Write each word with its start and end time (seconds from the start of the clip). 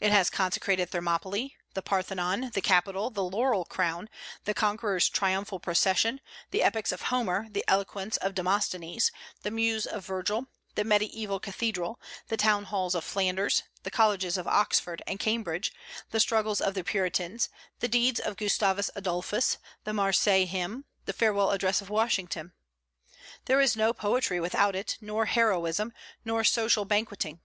It 0.00 0.10
has 0.10 0.30
consecrated 0.30 0.88
Thermopylae, 0.88 1.50
the 1.74 1.82
Parthenon, 1.82 2.50
the 2.54 2.62
Capitol, 2.62 3.10
the 3.10 3.22
laurel 3.22 3.66
crown, 3.66 4.08
the 4.46 4.54
conqueror's 4.54 5.06
triumphal 5.10 5.60
procession, 5.60 6.22
the 6.50 6.62
epics 6.62 6.92
of 6.92 7.02
Homer, 7.02 7.48
the 7.50 7.62
eloquence 7.68 8.16
of 8.16 8.34
Demosthenes, 8.34 9.12
the 9.42 9.50
muse 9.50 9.84
of 9.84 10.06
Virgil, 10.06 10.46
the 10.76 10.84
mediaeval 10.84 11.40
cathedral, 11.40 12.00
the 12.28 12.38
town 12.38 12.64
halls 12.64 12.94
of 12.94 13.04
Flanders, 13.04 13.64
the 13.82 13.90
colleges 13.90 14.38
of 14.38 14.46
Oxford 14.48 15.02
and 15.06 15.20
Cambridge, 15.20 15.74
the 16.10 16.20
struggles 16.20 16.62
of 16.62 16.72
the 16.72 16.82
Puritans, 16.82 17.50
the 17.80 17.88
deeds 17.88 18.18
of 18.18 18.38
Gustavus 18.38 18.90
Adolphus, 18.96 19.58
the 19.84 19.92
Marseilles 19.92 20.48
hymn, 20.48 20.86
the 21.04 21.12
farewell 21.12 21.50
address 21.50 21.82
of 21.82 21.90
Washington. 21.90 22.54
There 23.44 23.60
is 23.60 23.76
no 23.76 23.92
poetry 23.92 24.40
without 24.40 24.74
it, 24.74 24.96
nor 25.02 25.26
heroism, 25.26 25.92
nor 26.24 26.44
social 26.44 26.86
banqueting. 26.86 27.40